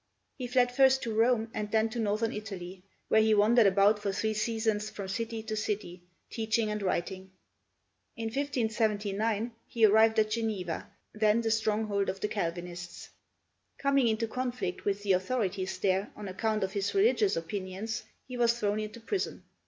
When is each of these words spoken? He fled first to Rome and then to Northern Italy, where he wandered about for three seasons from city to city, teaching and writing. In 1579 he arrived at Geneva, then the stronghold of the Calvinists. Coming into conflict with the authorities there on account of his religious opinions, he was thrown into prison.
He 0.35 0.47
fled 0.47 0.71
first 0.75 1.03
to 1.03 1.13
Rome 1.13 1.51
and 1.53 1.69
then 1.69 1.87
to 1.89 1.99
Northern 1.99 2.33
Italy, 2.33 2.81
where 3.07 3.21
he 3.21 3.35
wandered 3.35 3.67
about 3.67 3.99
for 3.99 4.11
three 4.11 4.33
seasons 4.33 4.89
from 4.89 5.07
city 5.07 5.43
to 5.43 5.55
city, 5.55 6.01
teaching 6.31 6.71
and 6.71 6.81
writing. 6.81 7.29
In 8.17 8.23
1579 8.29 9.51
he 9.67 9.85
arrived 9.85 10.17
at 10.17 10.31
Geneva, 10.31 10.89
then 11.13 11.41
the 11.41 11.51
stronghold 11.51 12.09
of 12.09 12.19
the 12.19 12.27
Calvinists. 12.29 13.09
Coming 13.77 14.07
into 14.07 14.27
conflict 14.27 14.85
with 14.85 15.03
the 15.03 15.13
authorities 15.13 15.77
there 15.77 16.09
on 16.15 16.27
account 16.27 16.63
of 16.63 16.73
his 16.73 16.95
religious 16.95 17.35
opinions, 17.35 18.01
he 18.27 18.37
was 18.37 18.57
thrown 18.59 18.79
into 18.79 18.99
prison. 18.99 19.43